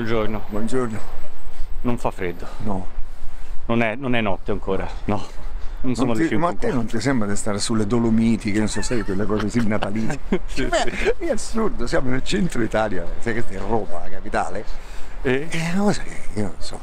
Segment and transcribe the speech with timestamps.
[0.00, 0.42] Buongiorno.
[0.50, 0.98] Buongiorno.
[1.80, 2.46] Non fa freddo.
[2.64, 2.86] No.
[3.64, 4.86] Non è, non è notte ancora.
[5.06, 5.24] No.
[5.80, 8.52] Non sono Non ti- 5 ma a te non ti sembra di stare sulle Dolomiti,
[8.52, 10.18] che non so, sai, quelle cose così natalizie?
[10.44, 14.64] Sì, Beh, è assurdo, siamo nel centro Italia, sai che è Roma, la capitale.
[15.22, 16.78] E È una cosa che io non so.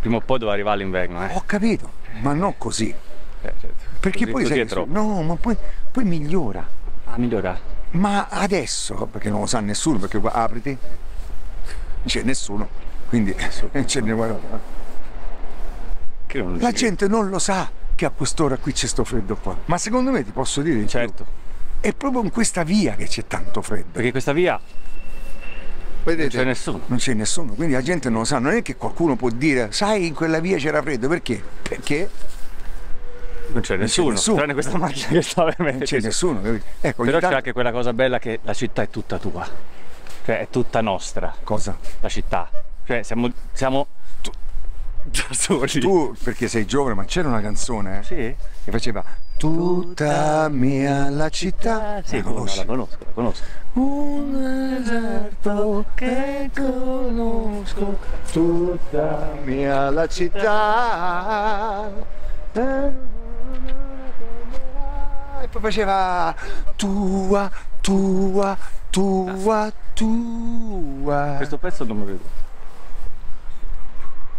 [0.00, 1.32] prima o poi doveva arrivare l'inverno, eh.
[1.32, 2.90] Ho capito, ma non così.
[2.90, 3.84] Eh, certo.
[3.98, 4.84] Perché Così- poi così sai.
[4.88, 5.56] No, ma poi,
[5.90, 6.68] poi migliora.
[7.06, 7.58] Ah, migliora.
[7.92, 10.76] Ma adesso, perché non lo sa nessuno, perché qua apriti,
[12.08, 12.68] c'è nessuno,
[13.08, 13.34] quindi
[13.72, 14.76] non c'è ne guarda.
[16.26, 19.56] Che non La gente non lo sa che a quest'ora qui c'è sto freddo qua.
[19.66, 20.90] Ma secondo me ti posso dire di più.
[20.90, 21.26] Certo.
[21.80, 23.86] È proprio in questa via che c'è tanto freddo.
[23.92, 24.60] Perché questa via
[26.04, 26.36] Vedete?
[26.36, 26.80] non c'è nessuno.
[26.86, 28.38] Non c'è nessuno, quindi la gente non lo sa.
[28.38, 31.42] Non è che qualcuno può dire, sai, in quella via c'era freddo, perché?
[31.62, 32.08] Perché
[33.52, 34.10] Non c'è nessuno.
[34.10, 34.36] nessuno.
[34.36, 35.78] Tranne questa macchina che sta veramente.
[35.78, 36.40] non c'è nessuno.
[36.42, 36.64] capito?
[36.80, 39.76] Ecco, Però c'è anche quella cosa bella che la città è tutta tua.
[40.28, 41.78] Cioè è tutta nostra, Cosa?
[42.00, 42.50] la città.
[42.84, 43.86] Cioè siamo, siamo
[45.04, 45.80] da soli.
[45.80, 48.36] Tu, perché sei giovane, ma c'era una canzone eh, Sì?
[48.62, 49.02] che faceva
[49.38, 52.02] Tutta mia la città.
[52.04, 53.42] Sì, La la conosco, la conosco.
[53.72, 57.98] Un deserto che conosco,
[58.30, 61.90] tutta mia la città.
[65.40, 66.34] E poi faceva
[66.76, 68.58] tua, tua,
[68.90, 71.34] tua, tua.
[71.36, 72.46] Questo pezzo non lo vedo.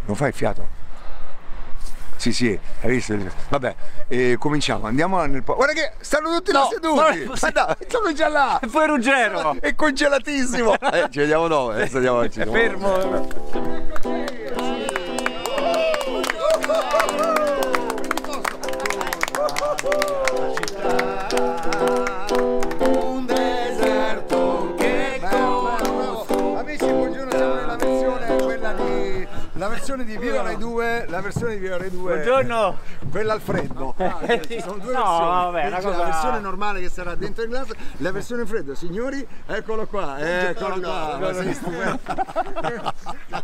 [0.05, 0.77] Non fai fiato?
[2.15, 3.15] Sì, sì, hai visto?
[3.49, 3.75] Vabbè,
[4.07, 5.55] eh, cominciamo, andiamo nel po'.
[5.55, 7.25] Guarda che stanno tutti là No, è seduti!
[7.27, 8.59] Ma no, sono già là!
[8.59, 9.55] E poi Ruggero!
[9.61, 10.75] È congelatissimo!
[10.91, 12.39] Eh, ci vediamo dopo, adesso andiamo avanti.
[12.41, 13.77] È fermo!
[29.99, 32.13] Versione di Viva Rai 2, la versione di Viva Rai 2.
[32.13, 32.77] Buongiorno!
[33.11, 33.95] Quella al freddo.
[34.29, 35.51] Eh, Ci sono due no, versioni.
[35.51, 38.75] vabbè, cosa- La versione normale che sarà dentro il glass, la versione freddo.
[38.75, 41.17] Signori, eccolo qua, eccolo qua.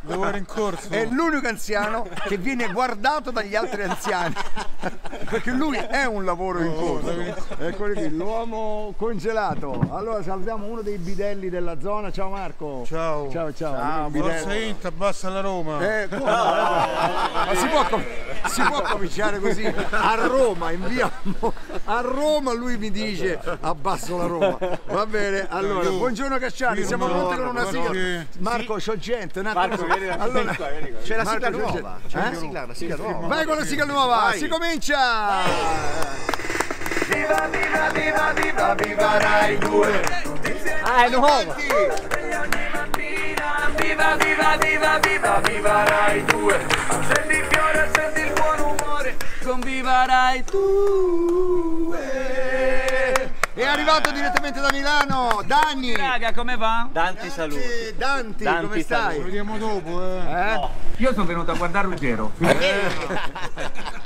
[0.02, 0.90] Devo ero in corso.
[0.90, 4.34] È l'unico anziano che viene guardato dagli altri anziani.
[5.30, 7.12] Perché lui è un lavoro in corso.
[7.60, 9.88] Eccolo qui, l'uomo congelato.
[9.92, 12.12] Allora salutiamo uno dei bidelli della zona.
[12.12, 12.84] Ciao Marco.
[12.86, 13.30] Ciao.
[13.32, 14.10] Ciao, ciao.
[14.10, 14.34] Bidello.
[14.34, 16.02] Forza Inter, abbassa la Roma.
[16.02, 16.24] Eh, come?
[17.46, 18.00] Ma si può,
[18.48, 21.10] si può cominciare così a Roma, in via
[21.86, 24.58] a Roma lui mi dice abbasso la Roma.
[24.88, 28.26] Va bene, allora, Io- buongiorno Cacciari, siamo pronti con una sigla.
[28.40, 29.68] Marco, c'ho gente, un attimo.
[29.68, 30.56] Marco, vieni da- allora.
[31.04, 32.08] C'è la sigla nuova, gente.
[32.08, 32.32] c'è Eh?
[32.32, 33.28] la sigla, la sigla nuova.
[33.28, 34.38] Vai con la sigla nuova, Vai.
[34.38, 34.98] si comincia!
[37.08, 40.04] Viva, viva, viva, viva, viva Rai 2!
[40.84, 41.56] Ah, è nuovo!
[43.86, 46.66] Viva, viva, viva, viva, viva Rai 2
[47.14, 52.00] Senti il fiore, senti il buon umore Con Viva Rai 2
[53.54, 55.96] È arrivato direttamente da Milano, Dani!
[55.96, 56.90] Raga, come va?
[56.92, 57.94] Tanti saluti.
[57.96, 59.18] Danti, Tanti come stai?
[59.18, 60.18] Ci vediamo dopo, eh.
[60.18, 60.70] Eh?
[60.98, 62.32] Io sono venuto a guardare Ruggero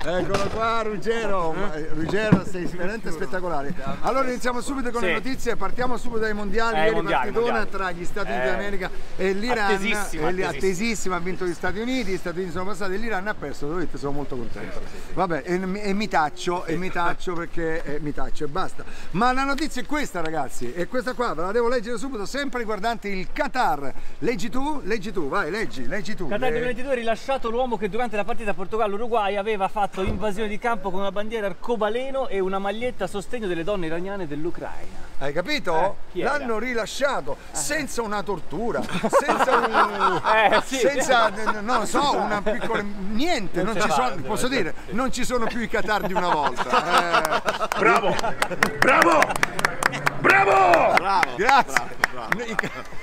[0.02, 3.74] Eccolo qua Ruggero, eh, Ruggero sei veramente spettacolare.
[4.02, 5.08] Allora iniziamo subito con Sì.
[5.08, 7.70] le notizie, partiamo subito dai mondiali, Eh, ieri mondiali, partitona mondiali.
[7.70, 10.48] tra gli Stati Uniti Eh, d'America e l'Iran, attesissima, E lì- attesissima.
[10.48, 13.76] attesissima, ha vinto gli Stati Uniti, gli Stati Uniti sono passati e l'Iran ha perso,
[13.78, 14.82] dire, sono molto contento.
[15.14, 18.84] Vabbè, e, e mi taccio, e mi taccio perché eh, mi taccio e basta.
[19.12, 22.60] Ma la notizia è questa ragazzi, e questa qua ve la devo leggere subito, sempre
[22.60, 23.94] riguardante il Qatar.
[24.20, 24.82] Leggi tu?
[24.86, 26.28] Leggi tu, vai, leggi, leggi tu.
[26.30, 30.58] Qatar Eh, 2022 ha rilasciato l'uomo che durante la partita Portogallo-Uruguay aveva fatto invasione di
[30.58, 35.08] campo con una bandiera arcobaleno e una maglietta a sostegno delle donne iraniane dell'Ucraina.
[35.20, 35.98] Hai capito?
[36.14, 36.22] Eh?
[36.22, 40.22] L'hanno rilasciato senza una tortura, senza un.
[40.52, 40.78] Eh, sì.
[40.78, 41.30] senza,
[41.62, 42.82] non lo so, una piccola.
[42.82, 47.48] niente, non ci sono, posso dire, non ci sono più i Qatar di una volta.
[47.70, 48.16] Eh, Bravo!
[48.80, 49.20] Bravo!
[50.22, 51.36] Bravo!
[51.36, 51.98] grazie.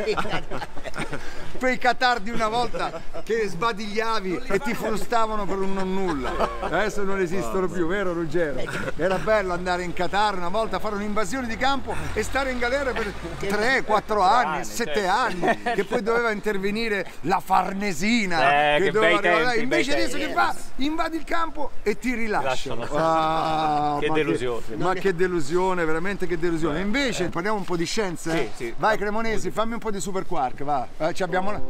[0.04, 0.40] I ca-
[1.58, 6.32] Quei Qatar di una volta che sbadigliavi e ti frustavano per un non nulla.
[6.60, 8.60] Adesso non esistono più, vero Ruggero?
[8.96, 12.92] Era bello andare in Qatar una volta, fare un'invasione di campo e stare in galera
[12.92, 15.10] per 3, 4 anni, anni, 7 certo.
[15.10, 18.74] anni, che poi doveva intervenire la Farnesina.
[18.76, 20.54] Eh, che doveva tempi, Invece adesso che fa?
[20.76, 22.86] Invadi il campo e ti rilasciano.
[22.92, 24.76] Ah, Che ma delusione.
[24.76, 26.80] ma che delusione, veramente che delusione.
[26.80, 28.50] Invece parliamo un po' di scienze.
[28.56, 28.74] eh?
[28.76, 30.86] Vai Cremonesi, fammi un po' di super quark, va.
[30.98, 31.60] Eh, ci abbiamo la...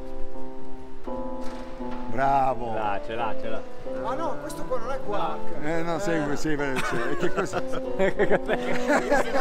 [2.11, 2.77] bravo.
[2.79, 3.61] Ah, ce l'ha, ce l'ha.
[4.05, 5.39] Ah no, questo qua non è quark.
[5.63, 6.97] Eh no, segui, sì, beh, sì.
[7.11, 7.63] E che cosa?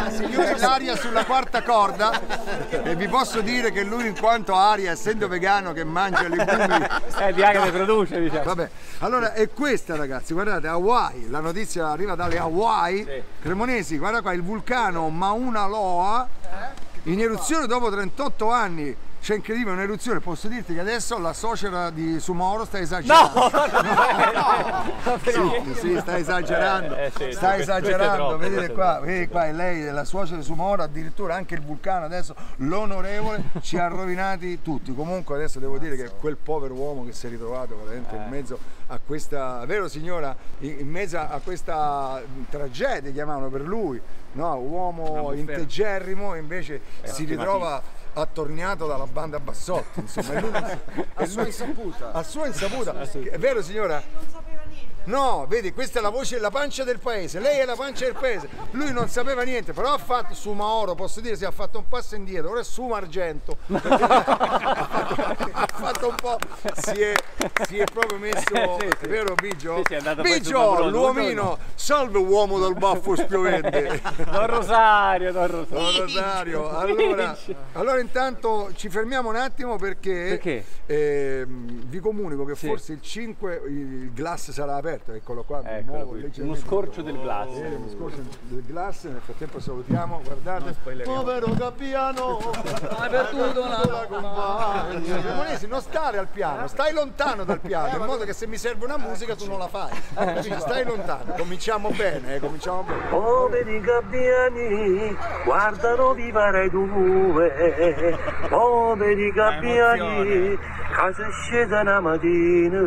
[0.09, 2.19] Signori, l'aria sulla quarta corda
[2.69, 6.85] e vi posso dire che lui in quanto aria, essendo vegano che mangia legumi,
[7.19, 8.43] Eh, di Agate produce, diciamo.
[8.43, 13.21] Vabbè, allora è questa ragazzi, guardate, Hawaii, la notizia arriva dalle Hawaii, Sì.
[13.41, 16.27] Cremonesi, guarda qua, il vulcano Mauna Loa
[17.03, 18.95] in eruzione dopo 38 anni.
[19.25, 23.49] C'è incredibile un'eruzione, posso dirti che adesso la suocera di Sumoro sta esagerando.
[25.23, 30.03] Sì, sì, sta esagerando, Eh, sì, sta esagerando, vedete qua, vedi qua, è lei, la
[30.05, 34.93] suocera di Sumoro, addirittura anche il vulcano adesso, l'onorevole, ci ha rovinati tutti.
[34.93, 38.19] Comunque adesso devo dire che quel povero uomo che si è ritrovato veramente Eh.
[38.19, 43.99] in mezzo a questa, vero signora, in mezzo a questa tragedia chiamavano per lui,
[44.33, 44.55] no?
[44.57, 47.81] uomo integerrimo, invece si ritrova
[48.15, 50.79] attorniato dalla banda Bassotti, insomma,
[51.15, 52.11] A sua insaputa.
[52.11, 52.99] a sua insaputa.
[52.99, 54.01] È vero signora?
[55.05, 58.15] No, vedi, questa è la voce, la pancia del paese, lei è la pancia del
[58.15, 61.77] paese, lui non sapeva niente, però ha fatto su Maoro, posso dire, si ha fatto
[61.77, 66.37] un passo indietro, ora è su Argento, ha fatto un po',
[66.75, 67.13] si è,
[67.67, 69.07] si è proprio messo, Sì, sì.
[69.07, 69.81] vero Biggio?
[69.87, 74.01] Sì, Biggio, l'uomino, salve uomo dal baffo spiovente.
[74.31, 76.01] Don Rosario, Don Don Rosario.
[76.01, 77.37] Rosario, allora,
[77.73, 80.65] allora intanto ci fermiamo un attimo perché, Perché?
[80.87, 85.97] ehm, vi comunico che forse il 5 il glass sarà aperto, eccolo qua, mi Eccolo
[85.97, 86.41] muovo qui, leggermente.
[86.41, 87.57] uno scorcio del glass.
[87.57, 90.75] Eh, uno scorcio del glass, nel frattempo salutiamo, guardate.
[91.03, 92.37] Povero Gabbiano,
[92.97, 95.19] hai perduto la compagna.
[95.19, 98.85] Cremonesi, non stare al piano, stai lontano dal piano, in modo che se mi serve
[98.85, 99.89] una musica tu non la fai.
[100.13, 100.53] Capisci?
[100.59, 103.01] Stai lontano, cominciamo bene, eh, cominciamo bene.
[103.09, 108.17] Poveri gabbiani, guardano viva Rai 2.
[108.49, 110.57] Poveri gabbiani,
[110.95, 112.79] casa scesa una mattina.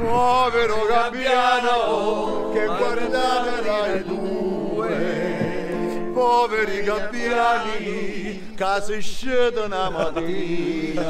[0.00, 11.04] Povero gabbiano che guardava Rai 2 Poveri gabbiani che si scedono una mattina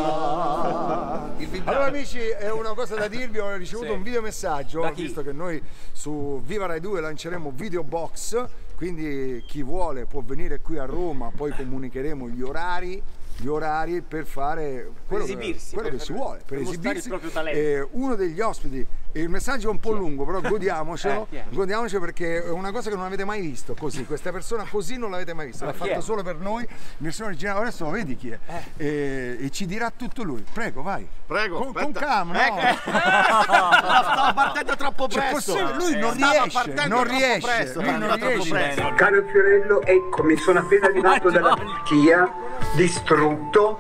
[1.64, 3.94] Allora amici è una cosa da dirvi, ho ricevuto Sì.
[3.94, 5.02] un video messaggio Da chi?
[5.02, 8.44] visto che noi su Viva Rai 2 lanceremo Video Box
[8.74, 13.00] quindi chi vuole può venire qui a Roma, poi comunicheremo gli orari
[13.40, 17.02] gli orari per fare quello, che, esibirsi, quello per- che si vuole, per, per esibirsi.
[17.02, 17.58] il proprio talento.
[17.58, 22.44] Eh, uno degli ospiti, il messaggio è un po' lungo, però godiamocelo, Eh, godiamocelo perché
[22.44, 25.46] è una cosa che non avete mai visto così, questa persona così non l'avete mai
[25.46, 26.66] vista, l'ha fatto solo per noi,
[26.98, 28.38] versione originale, adesso lo vedi chi è,
[28.76, 31.06] Eh, e ci dirà tutto lui, prego vai.
[31.26, 32.00] Prego, Con, con aspetta.
[32.06, 32.56] calma, no?
[34.02, 35.52] Stavo partendo troppo Cioè, presto.
[35.54, 38.50] possibile, lui non Stava riesce, non riesce, presto, lui non riesce.
[38.50, 38.92] presto.
[38.96, 42.32] Caro Fiorello, eccomi, sono appena arrivato dalla Turchia,
[42.74, 43.78] distrutto.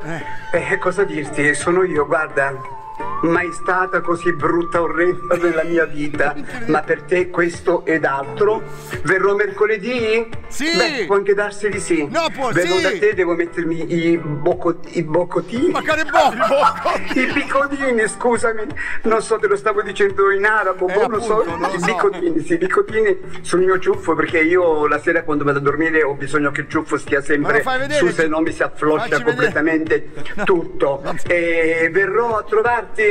[0.52, 1.54] E cosa dirti?
[1.54, 2.78] Sono io, guarda.
[3.22, 6.34] Mai stata così brutta, orrenda nella mia vita.
[6.66, 8.62] Ma per te questo ed altro.
[9.02, 10.28] Verrò mercoledì?
[10.48, 10.64] Sì.
[10.76, 12.06] Beh, può anche darsi di sì.
[12.10, 12.82] No, può, Vengo sì.
[12.82, 15.70] da te, devo mettermi i, bocco- i boccotini.
[15.70, 16.88] Ma care bocco!
[17.18, 18.62] I piccolini, scusami,
[19.02, 21.84] non so, te lo stavo dicendo in arabo, Eh, boh, non so, i so.
[21.84, 26.02] bicotini, sì, i bicotini sul mio ciuffo, perché io la sera quando vado a dormire
[26.02, 27.94] ho bisogno che il ciuffo stia sempre vedere?
[27.94, 30.10] su, se no mi si affloscia completamente
[30.44, 31.02] tutto.
[31.26, 33.09] E verrò a trovarti?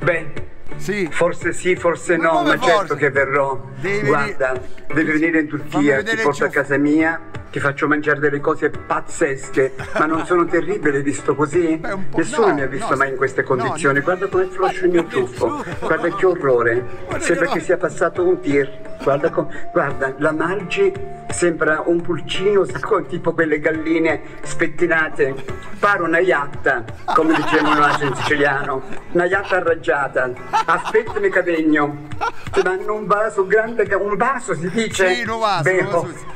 [0.00, 0.26] Beh,
[0.76, 1.08] Sì.
[1.10, 2.96] forse sì, forse Ma no, ma certo forse?
[2.96, 3.60] che verrò.
[3.80, 6.50] Devi Guarda, venire- devi venire in Turchia, ti porto a ciuffo.
[6.50, 11.76] casa mia, ti faccio mangiare delle cose pazzesche, ma non sono terribile visto così?
[11.76, 13.98] Beh, Nessuno no, mi ha visto no, mai in queste condizioni.
[13.98, 14.04] no.
[14.04, 16.84] Guarda come floscio il mio ciuffo, guarda che orrore.
[17.06, 18.90] Guarda Sembra che che sia passato un tir.
[19.02, 20.92] Guarda, com- guarda, la mangi,
[21.28, 22.64] sembra un pulcino
[23.08, 25.34] tipo quelle galline spettinate.
[25.80, 28.82] Pare una iatta, come dicevano in siciliano.
[29.10, 30.30] Una iatta arrangiata.
[30.64, 32.08] Aspettami cavegno.
[32.52, 35.14] Ti danno un vaso grande, che- un vaso si dice?
[35.14, 36.26] Sì, un vaso, sì.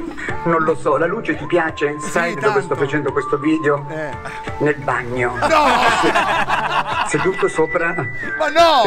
[0.44, 1.96] non lo so, la luce ti piace?
[2.00, 2.60] Sai dove tanto.
[2.62, 3.84] sto facendo questo video?
[3.90, 4.10] Eh.
[4.58, 5.34] Nel bagno.
[5.38, 6.75] No!
[7.08, 7.92] Seduto sopra.
[7.92, 8.82] Ma no!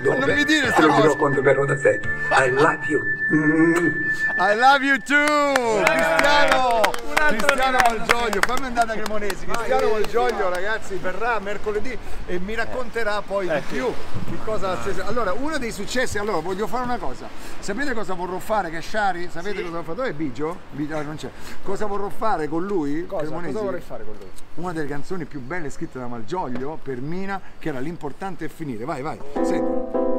[0.00, 0.18] Dove.
[0.18, 1.16] Non mi dire Te sta lo dirò cosa!
[1.16, 2.00] quando verrò da te.
[2.30, 3.20] I love you.
[3.32, 4.04] Mm.
[4.38, 5.82] I love you too!
[5.82, 6.80] Cristiano!
[7.28, 9.46] Cristiano Malgioglio, fammi andare da Cremonesi.
[9.46, 13.92] Cristiano Malgioglio, ragazzi, verrà mercoledì e mi racconterà poi di più
[14.26, 17.28] di cosa Allora, uno dei successi, allora voglio fare una cosa.
[17.58, 19.28] Sapete cosa vorrò fare, Casciari?
[19.30, 19.94] Sapete cosa ho fatto?
[19.94, 20.58] Dove è Bigio?
[20.70, 21.30] Bigio ah, non c'è.
[21.62, 23.06] Cosa vorrò fare con lui?
[23.06, 23.22] Cosa?
[23.22, 23.52] Cremonesi?
[23.52, 24.28] Cosa vorrei fare con lui?
[24.54, 28.84] Una delle canzoni più belle scritte da Malgioglio per Mina, che era L'importante è finire.
[28.84, 30.11] Vai, vai, senti.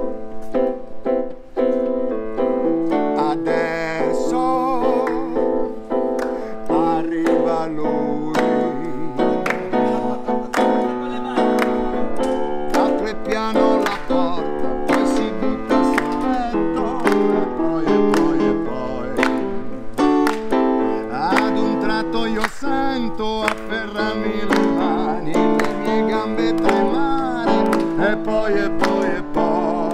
[28.11, 29.91] E poi e poi e poi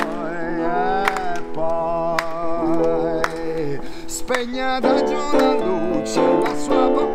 [4.05, 7.08] spegnata giù la luce la sua bocca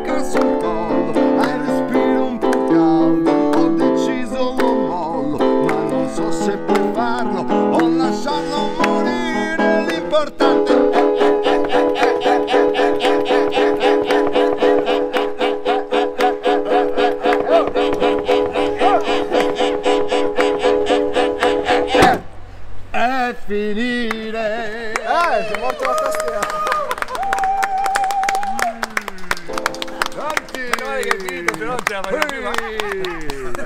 [31.58, 33.00] non ce la più, Ehi,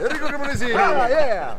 [0.01, 1.57] Enrico Cremonesini Ah, yeah.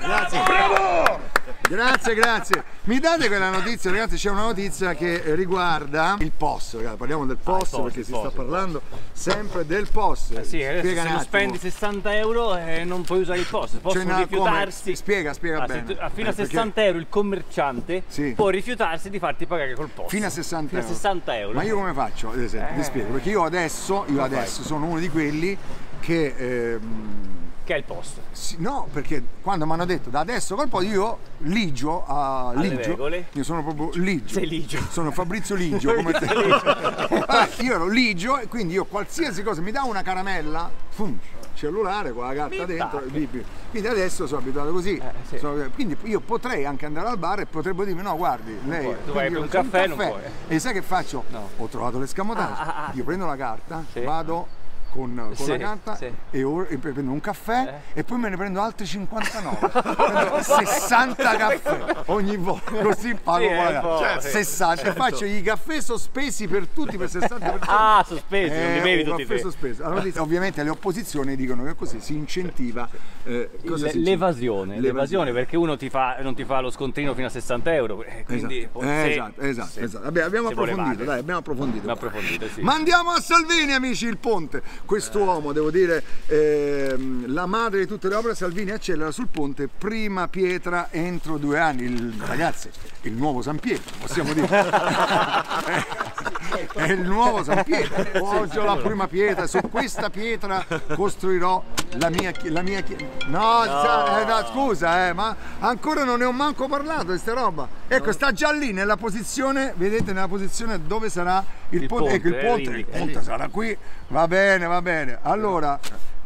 [0.00, 1.27] Grazie.
[1.68, 2.64] Grazie, grazie.
[2.84, 4.16] Mi date quella notizia, ragazzi?
[4.16, 6.96] C'è una notizia che riguarda il POS, ragazzi.
[6.96, 8.80] Parliamo del POS POS, perché il si POS, sta parlando
[9.12, 10.30] sempre del POS.
[10.30, 11.20] Eh sì, adesso Spiega se non attimo.
[11.22, 14.82] spendi 60 euro e non puoi usare il post, Cioè, possono no, rifiutarsi.
[14.84, 14.96] come?
[14.96, 15.84] Spiega, spiega Ah, bene.
[15.84, 18.32] tu- ah, fino a Eh, perché 60 euro il commerciante Sì.
[18.34, 20.08] può rifiutarsi di farti pagare col post.
[20.08, 20.94] Fino a 60 Fino a euro.
[20.94, 21.54] 60 euro.
[21.54, 22.30] Ma io come faccio?
[22.30, 22.84] Ad esempio, vi Eh.
[22.84, 25.56] spiego, perché io adesso, io adesso sono uno di quelli
[26.00, 27.37] che ehm,
[27.68, 28.18] Che è il post.
[28.32, 32.68] Sì, no, perché quando mi hanno detto da adesso col po' io ligio a Alle
[32.68, 32.88] ligio.
[32.88, 33.26] regole.
[33.32, 34.32] Io sono proprio ligio.
[34.32, 34.80] Sei ligio.
[34.90, 36.24] Sono Fabrizio Ligio come te.
[37.62, 41.18] Io ero ligio e quindi io qualsiasi cosa mi dà una caramella, fum,
[41.54, 43.02] cellulare con la carta Mi dentro.
[43.04, 43.44] bip.
[43.70, 44.96] Quindi adesso sono abituato così.
[44.96, 45.36] Eh, sì.
[45.38, 48.96] Sono- quindi io potrei anche andare al bar e potrebbero dirmi no guardi lei puoi.
[49.04, 50.12] Tu vai io per un caffè, non puoi.
[50.48, 51.24] e sai che faccio?
[51.28, 51.48] No.
[51.58, 52.62] Ho trovato l'escamotage.
[52.62, 52.90] Ah, ah, ah.
[52.94, 54.00] Io prendo la carta, Sì.
[54.00, 54.56] vado
[54.98, 56.10] con, con Sì, la carta sì.
[56.30, 58.00] e, or- e prendo un caffè Eh.
[58.00, 59.56] e poi me ne prendo altri 59.
[59.70, 64.28] prendo 60 caffè ogni volta, così pago Sì, po', cioè, sì.
[64.30, 67.60] 60 e faccio i caffè sospesi per tutti per 60 persone.
[67.78, 69.84] Ah, sospesi, non li bevi un tutti caffè sospeso.
[69.84, 72.88] Allora, ovviamente le opposizioni dicono che così si incentiva
[73.24, 77.26] eh, Le- si l'evasione, l'evasione perché uno ti fa, non ti fa lo scontrino fino
[77.28, 78.02] a 60 euro.
[78.02, 80.04] eh, Quindi, Esatto, se- esatto, esatto, se- esatto.
[80.04, 81.90] Vabbè, abbiamo approfondito, dai, abbiamo approfondito.
[81.90, 82.60] Abbiamo approfondito, sì.
[82.62, 84.62] Ma andiamo a Salvini, amici, il ponte.
[84.88, 90.28] Quest'uomo, devo dire, ehm, la madre di tutte le opere, Salvini accelera sul ponte, prima
[90.28, 91.82] pietra entro due anni.
[91.82, 92.70] Il, ragazzi,
[93.02, 94.48] il nuovo San Pietro, possiamo dire.
[96.72, 98.04] È il nuovo San Pietro.
[98.24, 100.64] Oggi ho la prima pietra, su questa pietra
[100.94, 101.62] costruirò
[101.98, 106.18] la mia chi- la mia chi- No, sa- eh, no, scusa, eh, ma ancora non
[106.18, 107.68] ne ho manco parlato di questa roba.
[107.86, 112.14] Ecco, sta già lì nella posizione, vedete nella posizione dove sarà il, Il ponte.
[112.14, 113.76] Ecco, il ponte, eh, ponte, il ponte sarà qui.
[114.08, 115.18] Va bene, va bene.
[115.22, 115.78] Allora,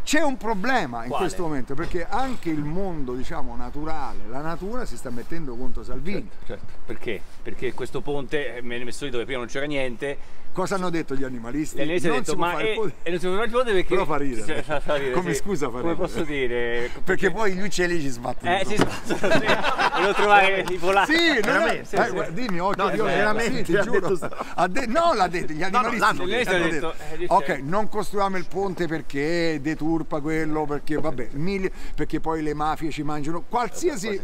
[0.05, 1.25] c'è un problema in Quale?
[1.25, 6.29] questo momento perché anche il mondo, diciamo, naturale, la natura si sta mettendo contro Salvini.
[6.47, 7.21] Certo, perché?
[7.43, 10.41] Perché questo ponte eh, me ne messo lì dove prima non c'era niente.
[10.53, 11.79] Cosa hanno detto gli animalisti?
[11.79, 12.95] E all'inizio non ho detto, si può ma fare il eh, ponte.
[13.05, 13.89] e non si può fare il ponte perché.
[13.89, 14.47] Però fa ridere.
[14.47, 15.41] Cioè, fa- fa ridere, Come sì.
[15.41, 15.97] scusa fa Come ridere.
[16.09, 16.91] posso dire?
[17.05, 18.55] Perché poi gli uccelli ci sbattono.
[18.59, 18.85] Eh, si sì.
[19.19, 21.13] Volevo trovare i polacchi.
[21.15, 21.97] Sì, non è, Veramente?
[21.97, 24.09] eh, guarda, dimmi occhio No, veramente, sì, ti giuro.
[24.11, 25.99] detto de- no, l'ha detto, gli animalisti.
[26.01, 26.51] l'hanno detto.
[26.51, 29.91] hanno L'ha detto, eh, Ok, non costruiamo il ponte perché deturpa
[30.21, 34.21] quello, perché vabbè, mille- perché poi le mafie ci mangiano qualsiasi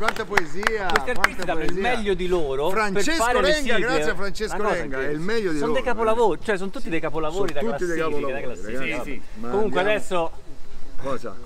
[0.00, 0.86] quanta poesia!
[0.86, 2.70] Questi artisti danno il meglio di loro.
[2.70, 5.72] Francesco Renga, grazie a Francesco cosa Renga, è il meglio di Sono loro.
[5.74, 8.80] dei capolavori, cioè sono tutti dei capolavori Sono da tutti dei classifica, da capolavori, classifica.
[8.96, 9.22] ragazzi.
[9.34, 10.30] Ma Comunque adesso
[11.02, 11.36] Cosa?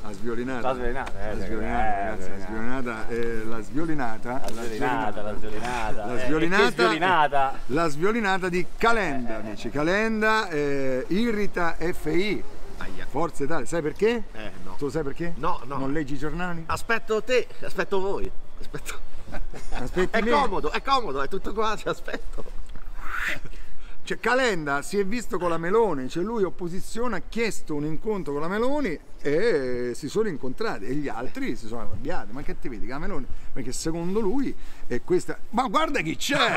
[0.00, 0.68] La sviolinata.
[0.68, 4.32] La sviolinata, eh, La eh, sviolinata, eh, ragazzi, la sviolinata, eh, la sviolinata.
[4.32, 6.06] La sviolinata, la sviolinata.
[6.06, 7.58] La Eh, e che sviolinata, sviolinata.
[7.66, 9.70] la sviolinata di Calenda, amici.
[9.70, 12.42] Calenda, eh, Irrita FI.
[13.10, 14.22] Forza Italia, sai perché?
[14.32, 15.32] Eh, Tu sai perché?
[15.36, 15.76] No, no.
[15.76, 16.62] Non leggi i giornali?
[16.66, 18.30] Aspetto te, aspetto voi.
[18.60, 19.06] Aspetto.
[19.72, 20.30] Aspetti È me.
[20.30, 22.44] comodo, è comodo, è tutto qua, ci aspetto.
[24.08, 28.32] Cioè, Calenda si è visto con la Meloni, cioè lui opposizione ha chiesto un incontro
[28.32, 32.32] con la Meloni e si sono incontrati e gli altri si sono arrabbiati.
[32.32, 33.26] Ma che ti vedi, la Meloni?
[33.52, 34.54] Perché secondo lui
[34.86, 35.38] è questa.
[35.50, 36.38] Ma guarda chi c'è!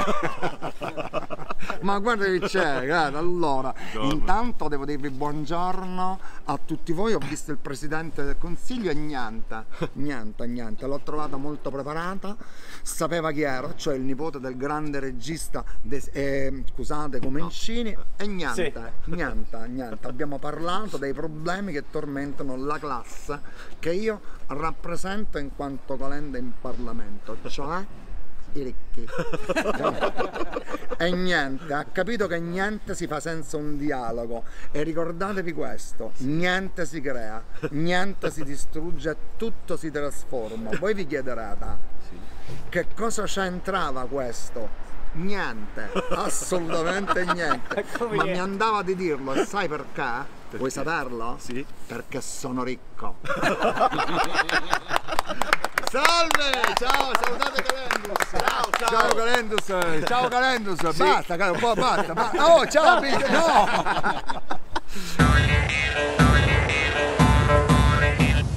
[1.81, 3.73] Ma guarda chi c'è, guarda, allora.
[3.99, 7.13] Intanto devo dirvi buongiorno a tutti voi.
[7.13, 9.65] Ho visto il presidente del consiglio e Gnanta.
[9.93, 12.37] Gnanta, Gnanta, l'ho trovata molto preparata.
[12.81, 17.97] Sapeva chi ero, cioè il nipote del grande regista, de- eh, scusate, Comencini.
[18.17, 18.73] E Gnanta, Sì.
[19.05, 20.07] Gnanta, Gnanta.
[20.07, 23.39] Abbiamo parlato dei problemi che tormentano la classe
[23.79, 27.83] che io rappresento in quanto calenda in Parlamento, cioè
[28.53, 29.07] i ricchi.
[30.97, 34.43] e niente, ha capito che niente si fa senza un dialogo.
[34.71, 40.69] E ricordatevi questo: niente si crea, niente si distrugge, tutto si trasforma.
[40.77, 41.89] Voi vi chiederete
[42.69, 44.89] che cosa c'entrava questo?
[45.13, 47.83] Niente, assolutamente niente.
[48.11, 50.39] Ma mi andava di dirlo, e sai perché?
[50.51, 51.35] Vuoi saperlo?
[51.39, 51.65] Sì.
[51.87, 53.15] Perché sono ricco.
[55.91, 56.73] Salve!
[56.77, 58.29] Ciao, salutate Calendus!
[58.31, 58.87] Ciao, ciao.
[58.89, 60.05] Ciao Calendus!
[60.07, 60.95] Ciao Calendus!
[60.95, 62.13] Basta, Cal- un po' basta!
[62.13, 63.01] ba- Oh, ciao!
[63.01, 63.69] No!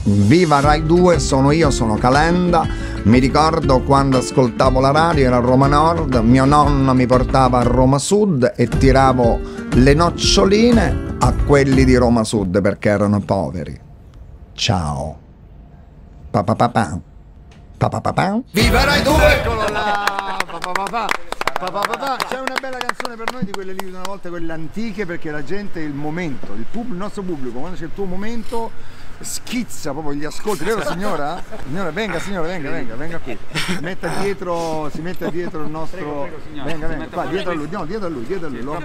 [0.06, 2.66] Viva Rai 2, sono io, sono Calenda.
[3.04, 7.62] Mi ricordo quando ascoltavo la radio, era a Roma Nord, mio nonno mi portava a
[7.62, 9.40] Roma Sud e tiravo
[9.72, 13.80] le noccioline a quelli di Roma Sud perché erano poveri.
[14.52, 15.18] Ciao.
[16.30, 16.98] Pa pa pa pa.
[17.78, 18.40] Pa pa pa pa.
[18.50, 19.12] Viva Rai 2!
[19.40, 20.36] Eccolo là!
[20.46, 21.06] Pa pa pa pa.
[21.58, 22.16] Pa pa pa pa.
[22.28, 25.30] C'è una bella canzone per noi di quelle lì di una volta, quelle antiche, perché
[25.30, 28.70] la gente, il momento, il, pub- il nostro pubblico, quando c'è il tuo momento,
[29.20, 31.42] schizza proprio gli ascolti, vero signora?
[31.64, 33.36] Signora, venga signora, venga, venga, venga qui.
[33.52, 36.28] Si metta dietro, si metta dietro il nostro.
[36.52, 38.62] venga, venga, qua, dietro a lui, no, dietro a lui, dietro a lui.
[38.62, 38.80] Lo-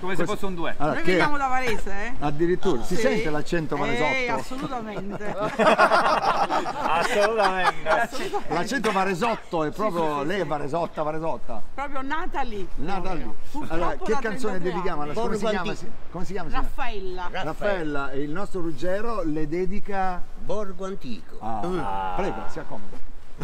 [0.00, 0.74] Come se fosse un due.
[0.76, 2.12] Allora, Noi che- veniamo da Varese, eh?
[2.20, 3.00] Addirittura, si Sì.
[3.02, 4.40] sente l'accento Eh, varesotto?
[4.40, 5.34] assolutamente.
[6.90, 8.08] Assolutamente.
[8.48, 11.62] L'accento varesotto è proprio, lei è varesotta, varesotta.
[11.74, 12.66] Proprio nata lì.
[12.76, 13.28] Nata lì.
[13.68, 15.02] Allora, che da canzone 33 dedichiamo?
[15.02, 15.12] alla-.
[15.12, 15.74] Come si chiama?
[16.10, 16.50] Come si chiama?
[16.50, 17.28] Raffaella.
[17.30, 20.22] Raffaella, e il nostro Ruggero le dedica.
[20.38, 21.36] Borgo antico.
[21.40, 22.96] Ah, Prego, si accomodi.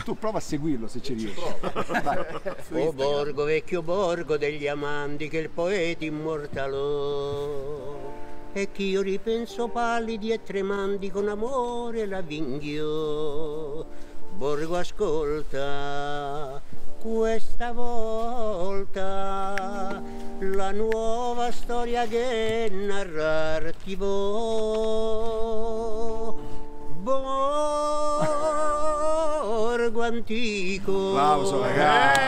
[0.04, 1.40] Tu prova a seguirlo se ci riesci.
[2.72, 7.94] O borgo, vecchio borgo degli amanti che il poeta immortalò.
[8.52, 13.84] E che io ripenso pallidi e tremanti con amore la vinghiò.
[14.36, 16.60] Borgo ascolta,
[16.98, 19.22] questa volta
[20.40, 25.85] la nuova storia che narrarti vo.
[30.06, 31.08] Antico.
[31.18, 32.20] Applauso, ragazzi.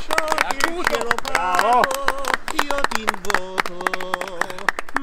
[0.00, 0.14] Ciò
[0.48, 1.80] che il cielo pago,
[2.62, 3.78] io ti invoco,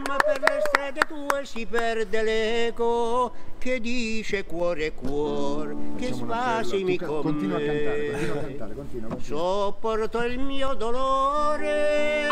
[0.07, 6.63] ma per le strade tue si perde l'eco che dice cuore cuore, che un appello.
[6.63, 8.09] spasimi con Continua a cantare, me.
[8.09, 9.37] continua a cantare, continua, continua.
[9.37, 12.27] Sopporto il mio dolore,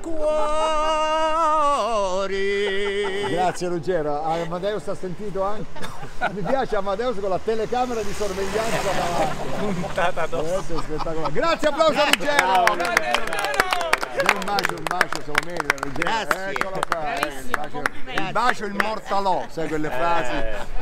[0.00, 1.03] cuore.
[3.44, 5.66] Grazie Ruggero, Ah, Amadeus ha sentito anche.
[6.32, 9.82] Mi piace Amadeus con la telecamera di sorveglianza davanti.
[9.82, 11.32] Puntata è spettacolare.
[11.32, 12.72] Grazie, applauso a Ruggero!
[14.24, 16.08] Un bacio, un bacio, se lo merita Ruggero.
[16.10, 16.50] Grazie.
[16.52, 17.14] Eccolo qua.
[17.14, 17.82] eh, Il Bravissimo, bacio,
[18.22, 20.32] il bacio il mortalò, sai quelle frasi?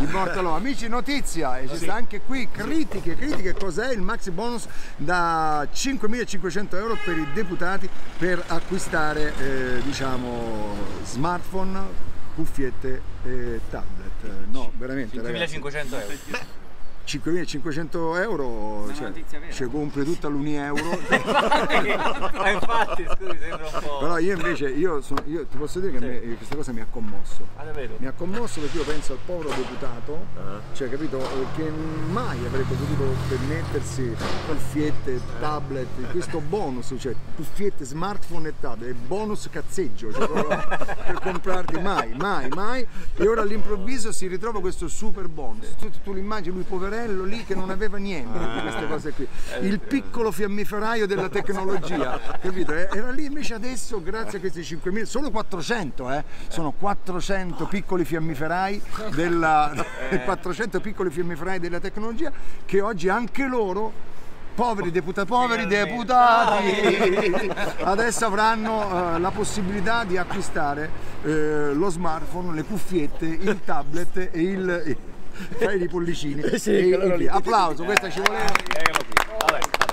[0.04, 0.54] Il mortalò.
[0.54, 6.76] Amici, notizia, e ci sta anche qui critiche, critiche cos'è il maxi bonus da 5.500
[6.76, 14.46] euro per i deputati per acquistare eh, diciamo smartphone, cuffiette e tablet.
[14.50, 15.32] No, veramente ragazzi.
[15.58, 16.61] 1500 euro.
[17.04, 19.12] 5.500 euro, cioè,
[19.50, 20.98] ci compri tutta l'Unieuro.
[21.08, 23.98] Ma infatti, scusi, sembra un po'.
[23.98, 26.72] Però io invece, io, sono- io ti posso dire che a me, eh, questa cosa
[26.72, 27.46] mi ha commosso.
[27.56, 27.94] Ah, davvero?
[27.98, 30.60] Mi ha commosso perché io penso al povero deputato, Ah.
[30.74, 31.70] cioè capito, eh, che
[32.10, 34.14] mai avrebbe potuto permettersi
[34.46, 40.28] cuffiette, tablet, questo bonus, cioè cuffiette, smartphone e tablet, bonus cazzeggio, cioè
[41.06, 42.86] per comprarti mai, mai, mai.
[43.16, 45.74] E ora all'improvviso si ritrova questo super bonus.
[45.78, 49.26] Tu, tu, l'immagini lui poveretto poverello lì che non aveva niente di queste cose qui.
[49.60, 52.74] Il piccolo fiammiferaio della tecnologia, capito?
[52.74, 56.24] Eh, Era lì invece adesso, grazie a questi 5.000, solo 400, eh?
[56.48, 58.80] Sono 400 piccoli fiammiferai
[59.14, 59.72] della,
[60.24, 62.30] 400 piccoli fiammiferai della tecnologia
[62.64, 64.10] che oggi anche loro
[64.54, 67.50] Poveri deputati, poveri deputati,
[67.84, 70.90] adesso avranno eh, la possibilità di acquistare
[71.22, 74.96] eh, lo smartphone, le cuffiette, il tablet e il.
[75.58, 76.42] e- fai i pollicini.
[76.42, 78.52] E il- applauso, questa ci voleva.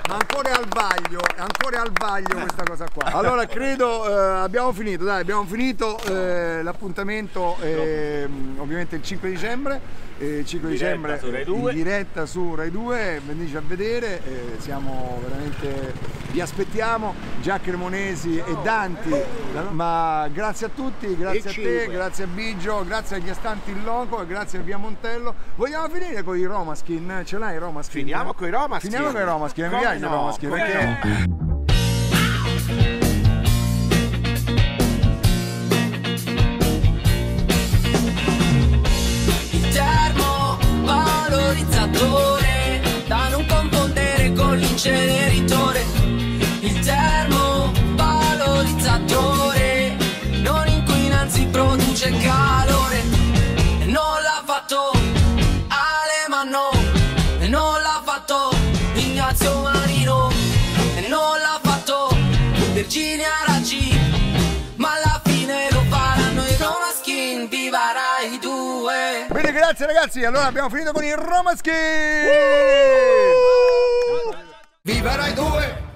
[0.08, 3.12] Ma ancora al vaglio, ancora al vaglio questa cosa qua.
[3.12, 10.08] Allora credo eh, abbiamo finito, dai, abbiamo finito eh, l'appuntamento ehm, ovviamente il 5 dicembre.
[10.20, 11.72] Eh, 5 Diretta dicembre 2.
[11.72, 15.94] in diretta su Rai 2, veniteci a vedere, eh, siamo veramente,
[16.32, 19.14] vi aspettiamo, Già Cremonesi e Danti,
[19.72, 24.22] ma grazie a tutti, grazie a te, grazie a Biggio, grazie agli astanti in loco
[24.22, 25.34] e grazie a Via Montello.
[25.56, 27.24] Vogliamo finire con i Romaskin?
[27.26, 28.02] Ce l'hai i Romaskin?
[28.02, 28.90] Finiamo coi Romaskin.
[28.90, 31.48] Finiamo con i Romaskin, mi piace i no, Romaskin perché...
[32.70, 33.09] Il
[62.90, 63.96] Virginia Raggi
[64.78, 70.70] ma alla fine lo faranno i Romaskin, viva Rai 2 Bene, grazie ragazzi, allora abbiamo
[70.72, 71.74] finito con i Romaskin!
[74.82, 75.89] Viva Rai 2!